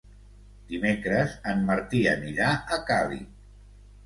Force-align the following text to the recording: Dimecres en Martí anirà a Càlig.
Dimecres 0.71 1.35
en 1.51 1.61
Martí 1.67 2.01
anirà 2.15 2.49
a 2.55 2.81
Càlig. 2.89 3.31